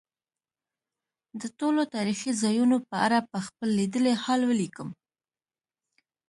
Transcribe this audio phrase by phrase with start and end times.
[1.41, 4.89] د ټولو تاریخي ځایونو په اړه به خپل لیدلی حال ولیکم.